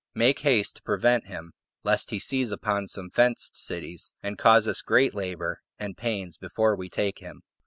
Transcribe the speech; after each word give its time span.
Make 0.15 0.39
haste 0.39 0.77
to 0.77 0.81
prevent 0.81 1.27
him, 1.27 1.53
lest 1.83 2.09
he 2.09 2.17
seize 2.17 2.51
upon 2.51 2.87
some 2.87 3.11
fenced 3.11 3.55
cities, 3.55 4.13
and 4.23 4.35
cause 4.35 4.67
us 4.67 4.81
great 4.81 5.13
labor 5.13 5.61
and 5.77 5.95
pains 5.95 6.39
before 6.39 6.75
we 6.75 6.89
take 6.89 7.19
him." 7.19 7.43